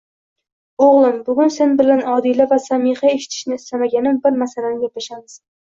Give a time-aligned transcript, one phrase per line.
[0.85, 5.43] —O'g'lim, bugun sen bilan Odila va Samixa eshitishini istamaganim bir masalani gaplashamiz.